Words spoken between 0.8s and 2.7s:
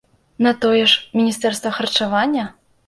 ж міністэрства харчавання!